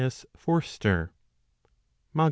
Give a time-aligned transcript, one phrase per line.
[0.01, 0.25] S.
[0.35, 1.11] Forster,
[2.15, 2.19] M.A.